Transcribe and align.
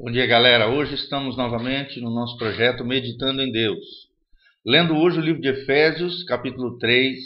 Bom 0.00 0.12
dia, 0.12 0.28
galera. 0.28 0.68
Hoje 0.68 0.94
estamos 0.94 1.36
novamente 1.36 2.00
no 2.00 2.08
nosso 2.08 2.38
projeto 2.38 2.84
Meditando 2.84 3.42
em 3.42 3.50
Deus. 3.50 3.84
Lendo 4.64 4.94
hoje 4.94 5.18
o 5.18 5.20
livro 5.20 5.40
de 5.40 5.48
Efésios, 5.48 6.22
capítulo 6.22 6.78
3, 6.78 7.18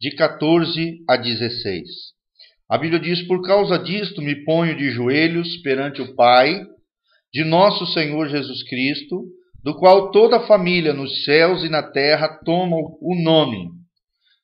de 0.00 0.10
14 0.16 0.96
a 1.08 1.16
16. 1.16 1.86
A 2.68 2.76
Bíblia 2.76 2.98
diz: 2.98 3.22
Por 3.22 3.40
causa 3.42 3.78
disto 3.78 4.20
me 4.20 4.44
ponho 4.44 4.76
de 4.76 4.90
joelhos 4.90 5.58
perante 5.58 6.02
o 6.02 6.16
Pai 6.16 6.60
de 7.32 7.44
nosso 7.44 7.86
Senhor 7.86 8.28
Jesus 8.28 8.64
Cristo, 8.64 9.22
do 9.62 9.76
qual 9.76 10.10
toda 10.10 10.38
a 10.38 10.46
família 10.48 10.92
nos 10.92 11.22
céus 11.22 11.62
e 11.62 11.68
na 11.68 11.84
terra 11.84 12.40
toma 12.44 12.78
o 13.00 13.14
nome, 13.22 13.70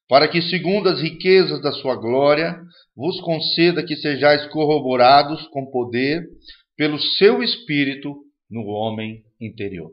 para 0.08 0.28
que, 0.28 0.40
segundo 0.40 0.88
as 0.88 1.00
riquezas 1.00 1.60
da 1.60 1.72
sua 1.72 1.96
glória, 1.96 2.56
vos 2.96 3.20
conceda 3.20 3.82
que 3.82 3.96
sejais 3.96 4.46
corroborados 4.46 5.48
com 5.48 5.68
poder 5.72 6.22
pelo 6.76 6.98
seu 6.98 7.42
espírito 7.42 8.14
no 8.50 8.66
homem 8.66 9.24
interior. 9.40 9.90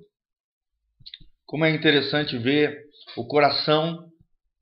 Como 1.45 1.65
é 1.65 1.75
interessante 1.75 2.37
ver 2.37 2.85
o 3.17 3.25
coração 3.25 4.09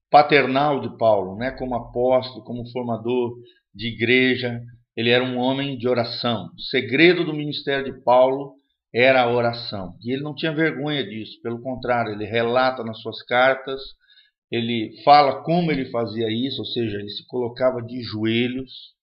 paternal 0.10 0.82
de 0.82 0.98
Paulo, 0.98 1.38
né, 1.38 1.52
como 1.52 1.76
apóstolo, 1.76 2.44
como 2.44 2.70
formador 2.72 3.36
de 3.74 3.88
igreja, 3.88 4.60
ele 4.96 5.10
era 5.10 5.24
um 5.24 5.38
homem 5.38 5.78
de 5.78 5.88
oração. 5.88 6.50
O 6.58 6.62
segredo 6.62 7.24
do 7.24 7.34
ministério 7.34 7.86
de 7.94 8.04
Paulo 8.04 8.56
era 8.94 9.22
a 9.22 9.32
oração. 9.32 9.96
E 10.04 10.12
ele 10.12 10.24
não 10.24 10.34
tinha 10.34 10.52
vergonha 10.52 11.08
disso, 11.08 11.40
pelo 11.44 11.62
contrário, 11.62 12.12
ele 12.12 12.26
relata 12.26 12.84
nas 12.84 13.00
suas 13.02 13.22
cartas, 13.24 13.80
ele 14.52 15.00
fala 15.04 15.44
como 15.44 15.72
ele 15.72 15.92
fazia 15.92 16.28
isso, 16.28 16.60
ou 16.60 16.66
seja, 16.66 16.98
ele 16.98 17.10
se 17.10 17.26
colocava 17.28 17.82
de 17.82 18.02
joelhos 18.02 18.98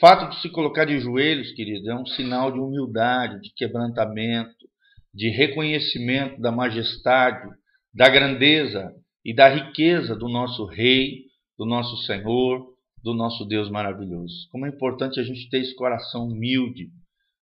fato 0.00 0.30
de 0.30 0.40
se 0.40 0.48
colocar 0.50 0.84
de 0.84 0.98
joelhos, 0.98 1.52
querido, 1.52 1.90
é 1.90 1.94
um 1.94 2.06
sinal 2.06 2.52
de 2.52 2.58
humildade, 2.58 3.40
de 3.40 3.52
quebrantamento, 3.54 4.68
de 5.12 5.30
reconhecimento 5.30 6.40
da 6.40 6.52
majestade, 6.52 7.48
da 7.92 8.08
grandeza 8.08 8.92
e 9.24 9.34
da 9.34 9.48
riqueza 9.48 10.14
do 10.14 10.28
nosso 10.28 10.64
Rei, 10.64 11.24
do 11.58 11.66
nosso 11.66 11.96
Senhor, 12.04 12.66
do 13.02 13.14
nosso 13.14 13.44
Deus 13.44 13.70
maravilhoso. 13.70 14.48
Como 14.50 14.66
é 14.66 14.68
importante 14.68 15.18
a 15.18 15.22
gente 15.22 15.48
ter 15.48 15.60
esse 15.60 15.74
coração 15.74 16.26
humilde, 16.26 16.88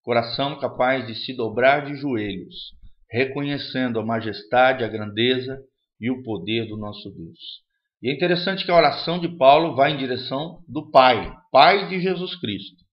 coração 0.02 0.58
capaz 0.58 1.06
de 1.06 1.14
se 1.14 1.34
dobrar 1.34 1.86
de 1.86 1.96
joelhos, 1.96 2.72
reconhecendo 3.10 3.98
a 3.98 4.04
majestade, 4.04 4.84
a 4.84 4.88
grandeza 4.88 5.60
e 6.00 6.10
o 6.10 6.22
poder 6.22 6.66
do 6.66 6.76
nosso 6.76 7.10
Deus. 7.10 7.64
E 8.04 8.10
é 8.10 8.12
interessante 8.12 8.66
que 8.66 8.70
a 8.70 8.76
oração 8.76 9.18
de 9.18 9.34
Paulo 9.38 9.74
vai 9.74 9.92
em 9.92 9.96
direção 9.96 10.62
do 10.68 10.90
Pai, 10.90 11.34
Pai 11.50 11.88
de 11.88 12.02
Jesus 12.02 12.38
Cristo. 12.38 12.84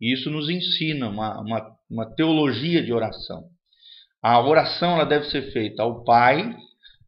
E 0.00 0.12
isso 0.12 0.32
nos 0.32 0.50
ensina 0.50 1.08
uma, 1.08 1.40
uma, 1.40 1.76
uma 1.88 2.14
teologia 2.16 2.82
de 2.82 2.92
oração. 2.92 3.44
A 4.20 4.40
oração 4.44 4.96
ela 4.96 5.04
deve 5.04 5.26
ser 5.26 5.52
feita 5.52 5.84
ao 5.84 6.02
Pai, 6.02 6.56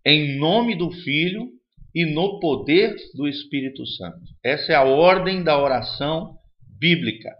em 0.06 0.38
nome 0.38 0.76
do 0.78 0.92
Filho 0.92 1.48
e 1.92 2.06
no 2.06 2.38
poder 2.38 2.94
do 3.16 3.26
Espírito 3.26 3.84
Santo. 3.84 4.20
Essa 4.40 4.72
é 4.72 4.76
a 4.76 4.84
ordem 4.84 5.42
da 5.42 5.60
oração 5.60 6.36
bíblica. 6.78 7.34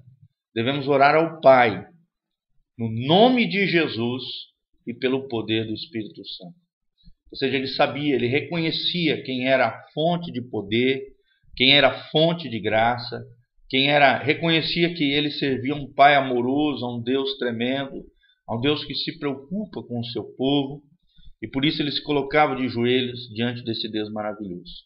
Devemos 0.53 0.89
orar 0.89 1.15
ao 1.15 1.41
Pai, 1.41 1.87
no 2.77 2.91
nome 3.07 3.49
de 3.49 3.69
Jesus 3.69 4.25
e 4.85 4.93
pelo 4.93 5.29
poder 5.29 5.69
do 5.69 5.73
Espírito 5.73 6.27
Santo. 6.27 6.64
Ou 7.35 7.37
seja, 7.37 7.57
ele 7.57 7.67
sabia, 7.67 8.15
ele 8.15 8.29
reconhecia 8.29 9.21
quem 9.25 9.49
era 9.49 9.67
a 9.67 9.83
fonte 9.93 10.31
de 10.31 10.41
poder, 10.41 11.03
quem 11.57 11.75
era 11.77 11.89
a 11.89 12.05
fonte 12.11 12.49
de 12.49 12.61
graça, 12.61 13.25
quem 13.69 13.91
era 13.91 14.23
reconhecia 14.23 14.95
que 14.95 15.03
ele 15.03 15.33
servia 15.33 15.75
um 15.75 15.93
pai 15.93 16.15
amoroso, 16.15 16.87
a 16.87 16.97
um 16.97 17.03
Deus 17.03 17.37
tremendo, 17.37 18.05
a 18.49 18.57
um 18.57 18.61
Deus 18.61 18.85
que 18.85 18.95
se 18.95 19.19
preocupa 19.19 19.83
com 19.83 19.99
o 19.99 20.05
seu 20.05 20.23
povo, 20.37 20.81
e 21.43 21.49
por 21.49 21.65
isso 21.65 21.83
ele 21.83 21.91
se 21.91 22.05
colocava 22.05 22.55
de 22.55 22.69
joelhos 22.69 23.29
diante 23.35 23.65
desse 23.65 23.91
Deus 23.91 24.09
maravilhoso. 24.13 24.85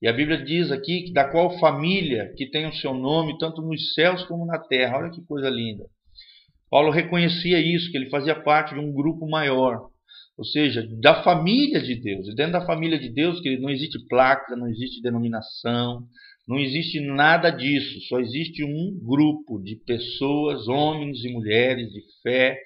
E 0.00 0.08
a 0.08 0.14
Bíblia 0.14 0.42
diz 0.42 0.70
aqui 0.70 1.02
que 1.02 1.12
da 1.12 1.28
qual 1.28 1.58
família 1.58 2.32
que 2.38 2.48
tem 2.48 2.66
o 2.66 2.72
seu 2.72 2.94
nome 2.94 3.36
tanto 3.36 3.60
nos 3.60 3.92
céus 3.92 4.24
como 4.24 4.46
na 4.46 4.58
terra. 4.58 4.96
Olha 4.96 5.10
que 5.10 5.20
coisa 5.26 5.50
linda. 5.50 5.84
Paulo 6.70 6.90
reconhecia 6.90 7.60
isso, 7.60 7.90
que 7.90 7.98
ele 7.98 8.08
fazia 8.08 8.34
parte 8.34 8.72
de 8.72 8.80
um 8.80 8.94
grupo 8.94 9.28
maior 9.28 9.90
ou 10.36 10.44
seja, 10.44 10.86
da 11.00 11.22
família 11.22 11.80
de 11.80 11.94
Deus. 11.94 12.28
E 12.28 12.34
dentro 12.34 12.52
da 12.52 12.66
família 12.66 12.98
de 12.98 13.08
Deus, 13.08 13.40
que 13.40 13.56
não 13.58 13.70
existe 13.70 13.98
placa, 14.06 14.54
não 14.54 14.68
existe 14.68 15.00
denominação, 15.00 16.06
não 16.46 16.58
existe 16.58 17.00
nada 17.00 17.50
disso. 17.50 18.00
Só 18.02 18.20
existe 18.20 18.62
um 18.62 18.98
grupo 19.02 19.58
de 19.62 19.76
pessoas, 19.76 20.68
homens 20.68 21.24
e 21.24 21.32
mulheres 21.32 21.90
de 21.90 22.02
fé, 22.22 22.58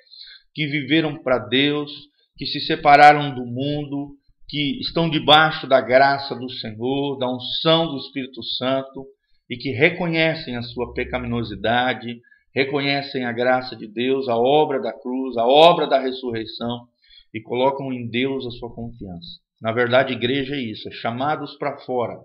que 0.52 0.66
viveram 0.66 1.22
para 1.22 1.38
Deus, 1.38 1.92
que 2.36 2.44
se 2.44 2.60
separaram 2.60 3.34
do 3.34 3.46
mundo, 3.46 4.16
que 4.48 4.80
estão 4.80 5.08
debaixo 5.08 5.68
da 5.68 5.80
graça 5.80 6.34
do 6.34 6.50
Senhor, 6.50 7.16
da 7.18 7.32
unção 7.32 7.86
do 7.86 7.98
Espírito 7.98 8.42
Santo 8.42 9.06
e 9.48 9.56
que 9.56 9.70
reconhecem 9.70 10.56
a 10.56 10.62
sua 10.62 10.92
pecaminosidade, 10.92 12.20
reconhecem 12.52 13.24
a 13.24 13.32
graça 13.32 13.76
de 13.76 13.86
Deus, 13.86 14.28
a 14.28 14.36
obra 14.36 14.80
da 14.80 14.92
cruz, 14.92 15.36
a 15.36 15.46
obra 15.46 15.86
da 15.86 16.00
ressurreição 16.00 16.88
e 17.34 17.40
colocam 17.40 17.92
em 17.92 18.08
Deus 18.08 18.46
a 18.46 18.50
sua 18.50 18.74
confiança. 18.74 19.40
Na 19.60 19.72
verdade, 19.72 20.12
igreja 20.12 20.54
é 20.54 20.60
isso, 20.60 20.88
é 20.88 20.92
chamados 20.92 21.56
para 21.56 21.78
fora 21.80 22.18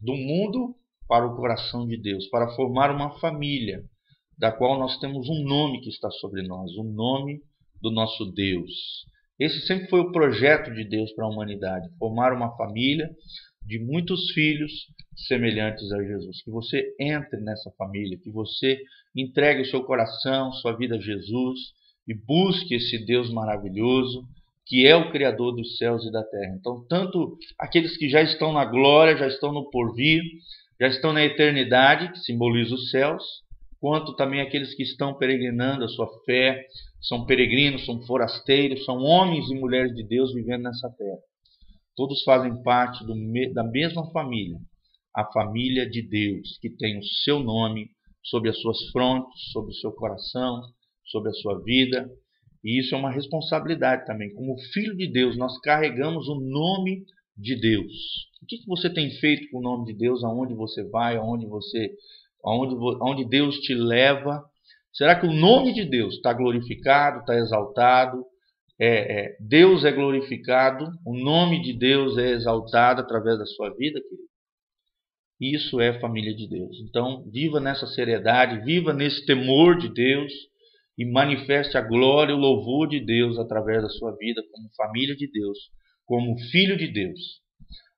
do 0.00 0.14
mundo 0.14 0.74
para 1.08 1.26
o 1.26 1.36
coração 1.36 1.86
de 1.86 1.96
Deus, 1.96 2.26
para 2.28 2.54
formar 2.54 2.90
uma 2.90 3.18
família, 3.18 3.82
da 4.38 4.50
qual 4.50 4.78
nós 4.78 4.98
temos 4.98 5.28
um 5.28 5.44
nome 5.44 5.80
que 5.80 5.90
está 5.90 6.10
sobre 6.10 6.42
nós, 6.42 6.70
o 6.76 6.82
nome 6.82 7.40
do 7.80 7.90
nosso 7.90 8.32
Deus. 8.32 8.70
Esse 9.38 9.60
sempre 9.66 9.88
foi 9.88 10.00
o 10.00 10.12
projeto 10.12 10.72
de 10.72 10.84
Deus 10.84 11.12
para 11.12 11.24
a 11.24 11.28
humanidade, 11.28 11.88
formar 11.98 12.32
uma 12.32 12.56
família 12.56 13.10
de 13.66 13.78
muitos 13.78 14.30
filhos 14.32 14.72
semelhantes 15.28 15.90
a 15.92 16.02
Jesus. 16.02 16.42
Que 16.42 16.50
você 16.50 16.94
entre 16.98 17.40
nessa 17.40 17.70
família, 17.72 18.18
que 18.18 18.30
você 18.30 18.78
entregue 19.14 19.62
o 19.62 19.66
seu 19.66 19.84
coração, 19.84 20.52
sua 20.54 20.76
vida 20.76 20.96
a 20.96 21.00
Jesus 21.00 21.58
e 22.08 22.14
busque 22.14 22.74
esse 22.74 23.04
Deus 23.04 23.30
maravilhoso 23.32 24.26
que 24.66 24.86
é 24.86 24.94
o 24.94 25.10
Criador 25.10 25.54
dos 25.54 25.76
céus 25.76 26.04
e 26.04 26.12
da 26.12 26.22
terra. 26.22 26.56
Então, 26.58 26.84
tanto 26.88 27.36
aqueles 27.58 27.96
que 27.96 28.08
já 28.08 28.22
estão 28.22 28.52
na 28.52 28.64
glória, 28.64 29.16
já 29.16 29.26
estão 29.26 29.52
no 29.52 29.68
porvir, 29.70 30.22
já 30.80 30.88
estão 30.88 31.12
na 31.12 31.24
eternidade, 31.24 32.12
que 32.12 32.18
simboliza 32.20 32.74
os 32.74 32.90
céus, 32.90 33.22
quanto 33.80 34.14
também 34.14 34.40
aqueles 34.40 34.74
que 34.74 34.82
estão 34.82 35.14
peregrinando 35.14 35.84
a 35.84 35.88
sua 35.88 36.08
fé, 36.24 36.66
são 37.00 37.26
peregrinos, 37.26 37.84
são 37.84 38.00
forasteiros, 38.02 38.84
são 38.84 38.98
homens 38.98 39.50
e 39.50 39.54
mulheres 39.54 39.94
de 39.94 40.04
Deus 40.04 40.32
vivendo 40.32 40.62
nessa 40.62 40.88
terra. 40.90 41.18
Todos 41.96 42.22
fazem 42.22 42.62
parte 42.62 43.04
do, 43.04 43.14
da 43.52 43.64
mesma 43.64 44.10
família, 44.12 44.56
a 45.14 45.24
família 45.32 45.88
de 45.88 46.00
Deus, 46.00 46.58
que 46.60 46.70
tem 46.70 46.98
o 46.98 47.04
seu 47.24 47.40
nome 47.40 47.90
sobre 48.22 48.48
as 48.48 48.60
suas 48.60 48.78
frontes, 48.90 49.50
sobre 49.52 49.72
o 49.72 49.74
seu 49.74 49.92
coração, 49.92 50.62
sobre 51.04 51.30
a 51.30 51.34
sua 51.34 51.60
vida, 51.62 52.08
e 52.64 52.80
isso 52.80 52.94
é 52.94 52.98
uma 52.98 53.10
responsabilidade 53.10 54.06
também. 54.06 54.32
Como 54.34 54.58
filho 54.72 54.96
de 54.96 55.10
Deus, 55.10 55.36
nós 55.36 55.58
carregamos 55.60 56.28
o 56.28 56.36
nome 56.40 57.04
de 57.36 57.56
Deus. 57.60 57.92
O 58.42 58.46
que, 58.46 58.58
que 58.58 58.66
você 58.66 58.92
tem 58.92 59.10
feito 59.10 59.50
com 59.50 59.58
o 59.58 59.62
nome 59.62 59.86
de 59.86 59.98
Deus? 59.98 60.22
Aonde 60.22 60.54
você 60.54 60.84
vai? 60.84 61.16
Aonde 61.16 61.46
você, 61.46 61.90
aonde, 62.44 62.74
aonde 63.00 63.24
Deus 63.28 63.56
te 63.58 63.74
leva? 63.74 64.44
Será 64.92 65.18
que 65.18 65.26
o 65.26 65.32
nome 65.32 65.72
de 65.72 65.84
Deus 65.84 66.14
está 66.14 66.32
glorificado, 66.32 67.20
está 67.20 67.36
exaltado? 67.36 68.24
É, 68.78 69.20
é, 69.20 69.36
Deus 69.40 69.84
é 69.84 69.92
glorificado, 69.92 70.90
o 71.06 71.14
nome 71.14 71.62
de 71.62 71.72
Deus 71.72 72.18
é 72.18 72.30
exaltado 72.30 73.00
através 73.00 73.38
da 73.38 73.46
sua 73.46 73.70
vida, 73.70 74.00
querido. 74.00 74.32
Isso 75.40 75.80
é 75.80 75.98
família 75.98 76.34
de 76.34 76.48
Deus. 76.48 76.78
Então, 76.80 77.24
viva 77.30 77.58
nessa 77.58 77.86
seriedade, 77.86 78.64
viva 78.64 78.92
nesse 78.92 79.24
temor 79.26 79.76
de 79.76 79.88
Deus 79.92 80.32
e 81.02 81.10
manifeste 81.10 81.76
a 81.76 81.80
glória 81.80 82.30
e 82.30 82.34
o 82.34 82.38
louvor 82.38 82.88
de 82.88 83.00
Deus 83.00 83.36
através 83.36 83.82
da 83.82 83.88
sua 83.88 84.12
vida 84.16 84.40
como 84.52 84.70
família 84.76 85.16
de 85.16 85.28
Deus, 85.28 85.58
como 86.06 86.38
filho 86.52 86.76
de 86.76 86.86
Deus. 86.86 87.18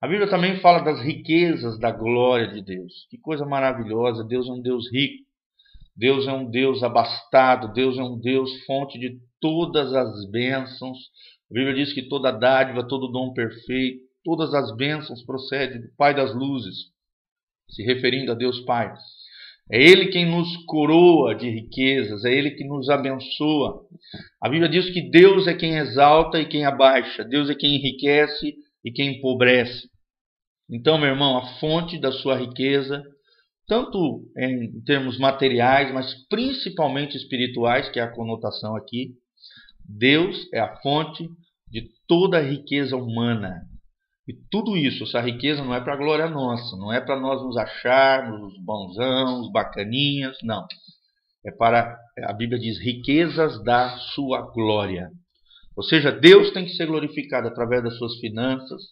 A 0.01 0.09
Bíblia 0.09 0.27
também 0.27 0.59
fala 0.61 0.79
das 0.79 1.05
riquezas 1.05 1.79
da 1.79 1.91
glória 1.91 2.49
de 2.49 2.63
Deus. 2.63 3.07
Que 3.11 3.19
coisa 3.19 3.45
maravilhosa! 3.45 4.25
Deus 4.25 4.49
é 4.49 4.53
um 4.53 4.63
Deus 4.63 4.91
rico. 4.91 5.23
Deus 5.95 6.27
é 6.27 6.33
um 6.33 6.51
Deus 6.51 6.83
abastado, 6.83 7.75
Deus 7.75 7.99
é 7.99 8.03
um 8.03 8.19
Deus 8.19 8.65
fonte 8.65 8.99
de 8.99 9.19
todas 9.39 9.93
as 9.93 10.31
bênçãos. 10.31 10.97
A 11.51 11.55
Bíblia 11.55 11.75
diz 11.75 11.93
que 11.93 12.09
toda 12.09 12.33
dádiva, 12.33 12.89
todo 12.89 13.13
dom 13.13 13.35
perfeito, 13.35 14.01
todas 14.25 14.55
as 14.55 14.75
bênçãos 14.75 15.23
procedem 15.23 15.83
do 15.83 15.95
Pai 15.95 16.15
das 16.15 16.35
luzes, 16.35 16.91
se 17.69 17.83
referindo 17.83 18.33
a 18.33 18.35
Deus 18.35 18.61
Pai. 18.61 18.95
É 19.71 19.83
Ele 19.83 20.09
quem 20.09 20.27
nos 20.27 20.57
coroa 20.67 21.35
de 21.35 21.49
riquezas, 21.49 22.25
é 22.25 22.33
Ele 22.33 22.51
que 22.51 22.65
nos 22.65 22.89
abençoa. 22.89 23.81
A 24.41 24.49
Bíblia 24.49 24.69
diz 24.69 24.91
que 24.91 25.11
Deus 25.11 25.47
é 25.47 25.55
quem 25.55 25.77
exalta 25.77 26.39
e 26.39 26.47
quem 26.47 26.65
abaixa, 26.65 27.25
Deus 27.25 27.49
é 27.49 27.55
quem 27.55 27.77
enriquece 27.77 28.55
e 28.85 28.93
quem 28.93 29.17
empobrece. 29.17 29.89
Então, 30.71 30.99
meu 30.99 31.09
irmão, 31.09 31.39
a 31.39 31.59
fonte 31.59 31.99
da 31.99 32.13
sua 32.13 32.37
riqueza 32.37 33.03
tanto 33.67 34.31
em 34.37 34.81
termos 34.83 35.19
materiais, 35.19 35.93
mas 35.93 36.15
principalmente 36.29 37.17
espirituais, 37.17 37.89
que 37.89 37.99
é 37.99 38.03
a 38.03 38.11
conotação 38.11 38.77
aqui. 38.77 39.15
Deus 39.87 40.49
é 40.53 40.61
a 40.61 40.77
fonte 40.81 41.29
de 41.69 41.89
toda 42.07 42.39
a 42.39 42.43
riqueza 42.43 42.97
humana. 42.97 43.63
E 44.27 44.33
tudo 44.51 44.77
isso, 44.77 45.05
essa 45.05 45.21
riqueza 45.21 45.63
não 45.63 45.75
é 45.75 45.81
para 45.81 45.93
a 45.93 45.99
glória 45.99 46.29
nossa, 46.29 46.77
não 46.77 46.91
é 46.93 47.01
para 47.01 47.21
nós 47.21 47.43
nos 47.43 47.57
acharmos 47.59 48.55
bonzãos, 48.65 49.53
bacaninhas, 49.53 50.39
não. 50.43 50.67
É 51.47 51.51
para, 51.51 51.99
a 52.23 52.33
Bíblia 52.33 52.59
diz, 52.59 52.79
riquezas 52.79 53.63
da 53.63 53.99
sua 54.15 54.41
glória. 54.53 55.11
Ou 55.77 55.83
seja, 55.83 56.11
Deus 56.11 56.53
tem 56.53 56.65
que 56.65 56.73
ser 56.73 56.87
glorificado 56.87 57.49
através 57.49 57.83
das 57.83 57.99
suas 57.99 58.17
finanças, 58.19 58.83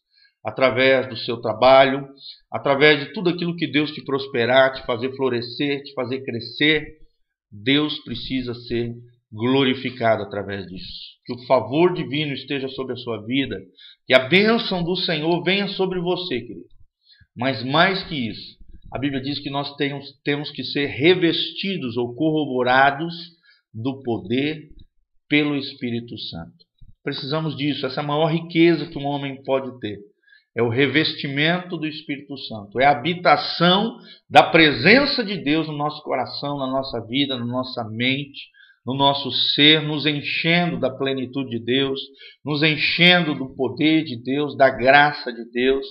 através 0.45 1.09
do 1.09 1.17
seu 1.17 1.41
trabalho, 1.41 2.07
através 2.51 3.01
de 3.01 3.13
tudo 3.15 3.31
aquilo 3.31 3.57
que 3.57 3.67
Deus 3.67 3.91
te 3.93 4.05
prosperar, 4.05 4.75
te 4.75 4.85
fazer 4.85 5.15
florescer, 5.17 5.83
te 5.83 5.95
fazer 5.95 6.23
crescer. 6.25 6.85
Deus 7.51 7.99
precisa 8.05 8.55
ser 8.55 8.93
glorificado 9.33 10.23
através 10.23 10.67
disso. 10.67 11.13
Que 11.25 11.33
o 11.33 11.47
favor 11.47 11.95
divino 11.95 12.35
esteja 12.35 12.69
sobre 12.69 12.93
a 12.93 12.97
sua 12.97 13.25
vida, 13.25 13.57
que 14.07 14.15
a 14.15 14.29
bênção 14.29 14.85
do 14.85 14.95
Senhor 14.97 15.43
venha 15.43 15.69
sobre 15.69 16.01
você, 16.01 16.41
querido. 16.41 16.67
Mas 17.35 17.65
mais 17.65 18.03
que 18.05 18.29
isso, 18.29 18.59
a 18.93 18.99
Bíblia 18.99 19.23
diz 19.23 19.39
que 19.39 19.49
nós 19.49 19.75
temos, 19.77 20.07
temos 20.23 20.51
que 20.51 20.63
ser 20.63 20.87
revestidos 20.87 21.97
ou 21.97 22.15
corroborados 22.15 23.15
do 23.73 24.03
poder 24.03 24.69
pelo 25.29 25.57
Espírito 25.57 26.19
Santo. 26.19 26.67
Precisamos 27.03 27.57
disso, 27.57 27.87
essa 27.87 28.01
é 28.01 28.05
a 28.05 28.07
maior 28.07 28.27
riqueza 28.27 28.87
que 28.87 28.99
um 28.99 29.07
homem 29.07 29.43
pode 29.43 29.81
ter. 29.81 29.99
É 30.55 30.63
o 30.63 30.69
revestimento 30.69 31.79
do 31.79 31.87
Espírito 31.87 32.37
Santo, 32.37 32.79
é 32.79 32.85
a 32.85 32.91
habitação 32.91 33.99
da 34.29 34.43
presença 34.43 35.25
de 35.25 35.39
Deus 35.39 35.67
no 35.67 35.77
nosso 35.77 36.03
coração, 36.03 36.59
na 36.59 36.67
nossa 36.67 37.01
vida, 37.07 37.39
na 37.39 37.47
nossa 37.47 37.83
mente, 37.85 38.51
no 38.85 38.95
nosso 38.95 39.31
ser, 39.31 39.83
nos 39.83 40.07
enchendo 40.07 40.79
da 40.79 40.91
plenitude 40.91 41.51
de 41.51 41.65
Deus, 41.65 42.01
nos 42.45 42.63
enchendo 42.63 43.35
do 43.35 43.55
poder 43.55 44.05
de 44.05 44.17
Deus, 44.17 44.57
da 44.57 44.69
graça 44.69 45.33
de 45.33 45.45
Deus. 45.51 45.87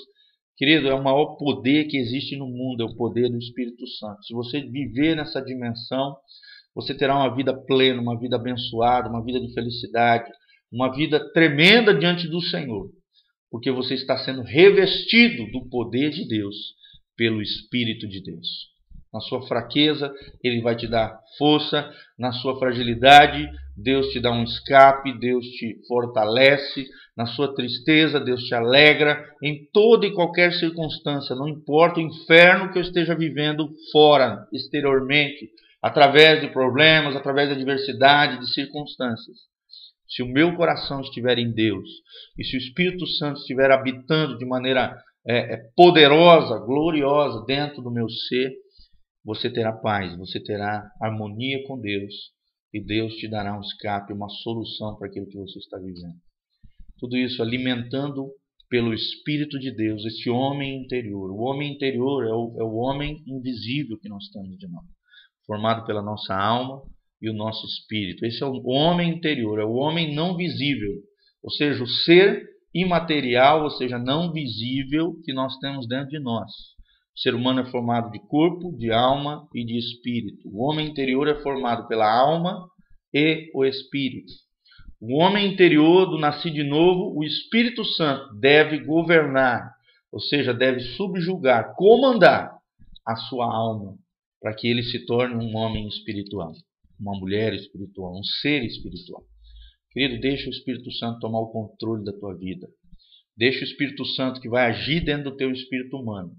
Querido, 0.57 0.87
é 0.87 0.93
o 0.93 1.03
maior 1.03 1.37
poder 1.37 1.85
que 1.85 1.97
existe 1.97 2.35
no 2.35 2.45
mundo, 2.45 2.83
é 2.83 2.85
o 2.85 2.95
poder 2.95 3.29
do 3.29 3.37
Espírito 3.37 3.87
Santo. 3.87 4.23
Se 4.23 4.33
você 4.33 4.61
viver 4.61 5.15
nessa 5.15 5.41
dimensão, 5.41 6.15
você 6.75 6.95
terá 6.95 7.15
uma 7.15 7.33
vida 7.35 7.53
plena, 7.65 8.01
uma 8.01 8.19
vida 8.19 8.35
abençoada, 8.35 9.09
uma 9.09 9.23
vida 9.23 9.39
de 9.39 9.53
felicidade, 9.53 10.29
uma 10.71 10.93
vida 10.93 11.19
tremenda 11.33 11.93
diante 11.93 12.27
do 12.27 12.41
Senhor, 12.41 12.89
porque 13.49 13.71
você 13.71 13.95
está 13.95 14.17
sendo 14.17 14.41
revestido 14.41 15.49
do 15.51 15.67
poder 15.69 16.11
de 16.11 16.27
Deus 16.27 16.55
pelo 17.17 17.41
Espírito 17.41 18.07
de 18.07 18.21
Deus. 18.21 18.70
Na 19.13 19.19
sua 19.19 19.41
fraqueza, 19.47 20.13
Ele 20.43 20.61
vai 20.61 20.75
te 20.75 20.87
dar 20.87 21.19
força. 21.37 21.89
Na 22.17 22.31
sua 22.31 22.57
fragilidade, 22.57 23.49
Deus 23.75 24.07
te 24.07 24.19
dá 24.19 24.31
um 24.31 24.43
escape, 24.43 25.19
Deus 25.19 25.45
te 25.45 25.79
fortalece. 25.87 26.85
Na 27.15 27.25
sua 27.25 27.53
tristeza, 27.53 28.19
Deus 28.19 28.43
te 28.43 28.55
alegra. 28.55 29.23
Em 29.43 29.67
toda 29.73 30.05
e 30.05 30.13
qualquer 30.13 30.53
circunstância, 30.53 31.35
não 31.35 31.47
importa 31.47 31.99
o 31.99 32.03
inferno 32.03 32.71
que 32.71 32.77
eu 32.77 32.83
esteja 32.83 33.15
vivendo 33.15 33.69
fora, 33.91 34.47
exteriormente, 34.53 35.49
através 35.81 36.41
de 36.41 36.47
problemas, 36.47 37.15
através 37.15 37.49
da 37.49 37.55
adversidade, 37.55 38.39
de 38.39 38.53
circunstâncias 38.53 39.51
se 40.11 40.21
o 40.21 40.27
meu 40.27 40.55
coração 40.55 40.99
estiver 40.99 41.37
em 41.39 41.51
Deus 41.51 41.87
e 42.37 42.43
se 42.43 42.57
o 42.57 42.59
Espírito 42.59 43.07
Santo 43.07 43.39
estiver 43.39 43.71
habitando 43.71 44.37
de 44.37 44.45
maneira 44.45 45.01
é, 45.25 45.57
poderosa, 45.75 46.59
gloriosa 46.59 47.45
dentro 47.45 47.81
do 47.81 47.89
meu 47.89 48.09
ser, 48.09 48.51
você 49.23 49.49
terá 49.51 49.71
paz, 49.73 50.17
você 50.17 50.39
terá 50.41 50.89
harmonia 51.01 51.63
com 51.67 51.79
Deus 51.79 52.13
e 52.73 52.83
Deus 52.83 53.13
te 53.15 53.27
dará 53.27 53.57
um 53.57 53.61
escape, 53.61 54.13
uma 54.13 54.29
solução 54.29 54.97
para 54.97 55.07
aquilo 55.07 55.27
que 55.27 55.37
você 55.37 55.59
está 55.59 55.77
vivendo. 55.77 56.15
Tudo 56.97 57.17
isso 57.17 57.41
alimentando 57.41 58.31
pelo 58.69 58.93
Espírito 58.93 59.59
de 59.59 59.75
Deus 59.75 60.05
esse 60.05 60.29
homem 60.29 60.81
interior. 60.81 61.29
O 61.31 61.41
homem 61.41 61.73
interior 61.73 62.25
é 62.25 62.33
o, 62.33 62.55
é 62.59 62.63
o 62.63 62.75
homem 62.75 63.21
invisível 63.27 63.99
que 63.99 64.07
nós 64.07 64.29
temos 64.29 64.57
de 64.57 64.67
nós, 64.67 64.85
formado 65.45 65.85
pela 65.85 66.01
nossa 66.01 66.33
alma, 66.33 66.81
e 67.21 67.29
o 67.29 67.33
nosso 67.33 67.65
espírito. 67.67 68.25
Esse 68.25 68.41
é 68.43 68.45
o 68.45 68.65
homem 68.65 69.13
interior, 69.13 69.59
é 69.59 69.63
o 69.63 69.73
homem 69.73 70.15
não 70.15 70.35
visível, 70.35 70.91
ou 71.43 71.51
seja, 71.51 71.83
o 71.83 71.87
ser 71.87 72.43
imaterial, 72.73 73.63
ou 73.63 73.69
seja, 73.71 73.99
não 73.99 74.31
visível 74.31 75.13
que 75.23 75.33
nós 75.33 75.57
temos 75.59 75.87
dentro 75.87 76.09
de 76.09 76.19
nós. 76.19 76.51
O 77.15 77.19
ser 77.19 77.35
humano 77.35 77.61
é 77.61 77.65
formado 77.69 78.11
de 78.11 78.19
corpo, 78.27 78.75
de 78.77 78.91
alma 78.91 79.47
e 79.53 79.65
de 79.65 79.77
espírito. 79.77 80.47
O 80.49 80.63
homem 80.63 80.87
interior 80.87 81.27
é 81.27 81.41
formado 81.41 81.87
pela 81.87 82.09
alma 82.09 82.67
e 83.13 83.51
o 83.53 83.65
espírito. 83.65 84.31
O 84.99 85.17
homem 85.17 85.51
interior 85.51 86.05
do 86.05 86.19
nascido 86.19 86.53
de 86.53 86.63
novo, 86.63 87.17
o 87.17 87.23
Espírito 87.23 87.83
Santo 87.83 88.35
deve 88.35 88.85
governar, 88.85 89.73
ou 90.11 90.19
seja, 90.19 90.53
deve 90.53 90.79
subjugar, 90.95 91.73
comandar 91.75 92.55
a 93.05 93.15
sua 93.15 93.45
alma, 93.45 93.95
para 94.39 94.53
que 94.53 94.67
ele 94.67 94.83
se 94.83 95.05
torne 95.05 95.43
um 95.43 95.57
homem 95.57 95.87
espiritual 95.87 96.53
uma 97.01 97.19
mulher 97.19 97.53
espiritual, 97.55 98.17
um 98.17 98.23
ser 98.23 98.63
espiritual. 98.63 99.23
Querido, 99.91 100.21
deixa 100.21 100.47
o 100.47 100.51
Espírito 100.53 100.91
Santo 100.91 101.19
tomar 101.19 101.39
o 101.39 101.51
controle 101.51 102.05
da 102.05 102.13
tua 102.13 102.37
vida. 102.37 102.69
Deixa 103.35 103.61
o 103.61 103.63
Espírito 103.63 104.05
Santo 104.05 104.39
que 104.39 104.47
vai 104.47 104.69
agir 104.69 105.03
dentro 105.03 105.31
do 105.31 105.35
teu 105.35 105.51
espírito 105.51 105.97
humano, 105.97 106.31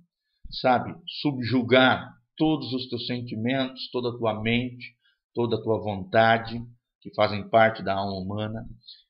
sabe? 0.53 0.95
Subjugar 1.21 2.13
todos 2.37 2.73
os 2.73 2.89
teus 2.89 3.07
sentimentos, 3.07 3.91
toda 3.91 4.11
a 4.11 4.19
tua 4.19 4.43
mente, 4.43 4.95
toda 5.35 5.57
a 5.57 5.63
tua 5.63 5.79
vontade, 5.79 6.61
que 7.01 7.15
fazem 7.15 7.49
parte 7.49 7.83
da 7.83 7.95
alma 7.95 8.19
humana. 8.19 8.65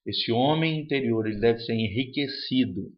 Esse 0.06 0.33
homem 0.33 0.81
interior, 0.81 1.27
ele 1.27 1.41
deve 1.41 1.61
ser 1.61 1.75
enriquecido 1.75 2.91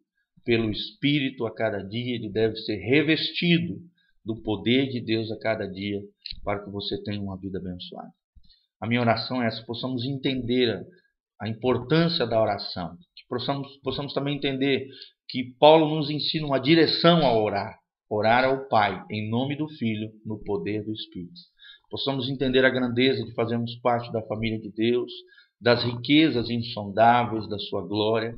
pelo 0.45 0.71
Espírito 0.71 1.47
a 1.47 1.55
cada 1.55 1.83
dia, 1.83 2.15
ele 2.15 2.31
deve 2.31 2.57
ser 2.57 2.77
revestido 2.77 3.81
do 4.25 4.43
poder 4.43 4.89
de 4.89 5.01
Deus 5.01 5.31
a 5.31 5.39
cada 5.39 5.67
dia, 5.67 6.01
para 6.43 6.65
que 6.65 6.71
você 6.71 7.03
tenha 7.03 7.21
uma 7.21 7.39
vida 7.39 7.59
abençoada. 7.59 8.11
A 8.81 8.87
minha 8.87 9.01
oração 9.01 9.43
é 9.43 9.47
essa, 9.47 9.65
possamos 9.65 10.05
entender 10.05 10.87
a 11.41 11.49
importância 11.49 12.27
da 12.27 12.41
oração, 12.41 12.97
que 13.17 13.27
possamos, 13.29 13.77
possamos 13.83 14.15
também 14.15 14.37
entender 14.37 14.87
que 15.29 15.55
Paulo 15.59 15.97
nos 15.97 16.11
ensina 16.11 16.47
uma 16.47 16.61
direção 16.61 17.21
a 17.27 17.37
orar, 17.37 17.79
orar 18.09 18.45
ao 18.45 18.69
Pai, 18.69 19.03
em 19.11 19.29
nome 19.31 19.57
do 19.57 19.69
Filho, 19.69 20.11
no 20.25 20.39
poder 20.43 20.85
do 20.85 20.93
Espírito. 20.93 21.41
Possamos 21.91 22.29
entender 22.29 22.65
a 22.65 22.71
grandeza 22.71 23.25
de 23.25 23.35
fazermos 23.35 23.75
parte 23.77 24.11
da 24.13 24.23
família 24.23 24.59
de 24.59 24.71
Deus, 24.73 25.13
das 25.61 25.83
riquezas 25.85 26.51
insondáveis 26.51 27.49
da 27.49 27.59
sua 27.59 27.87
glória 27.87 28.35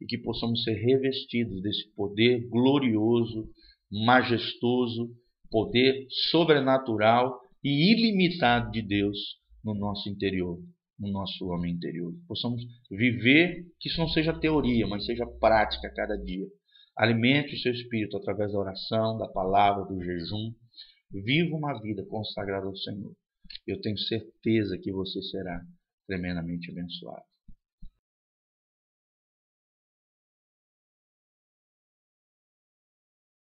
e 0.00 0.04
que 0.04 0.18
possamos 0.18 0.62
ser 0.62 0.74
revestidos 0.74 1.62
desse 1.62 1.90
poder 1.94 2.46
glorioso, 2.48 3.48
majestoso, 3.90 5.08
poder 5.50 6.06
sobrenatural 6.30 7.40
e 7.62 7.92
ilimitado 7.92 8.70
de 8.70 8.82
Deus 8.82 9.18
no 9.64 9.74
nosso 9.74 10.08
interior, 10.08 10.58
no 10.98 11.10
nosso 11.10 11.46
homem 11.46 11.72
interior. 11.72 12.12
Possamos 12.28 12.62
viver, 12.90 13.64
que 13.80 13.88
isso 13.88 14.00
não 14.00 14.08
seja 14.08 14.38
teoria, 14.38 14.86
mas 14.86 15.04
seja 15.06 15.26
prática 15.40 15.92
cada 15.94 16.16
dia. 16.16 16.46
Alimente 16.96 17.54
o 17.54 17.58
seu 17.58 17.72
espírito 17.72 18.16
através 18.16 18.52
da 18.52 18.58
oração, 18.58 19.18
da 19.18 19.28
palavra, 19.28 19.84
do 19.84 20.02
jejum. 20.02 20.54
Viva 21.10 21.54
uma 21.54 21.80
vida 21.80 22.04
consagrada 22.06 22.66
ao 22.66 22.76
Senhor. 22.76 23.14
Eu 23.66 23.80
tenho 23.80 23.98
certeza 23.98 24.78
que 24.78 24.90
você 24.90 25.20
será 25.22 25.62
tremendamente 26.06 26.70
abençoado. 26.70 27.24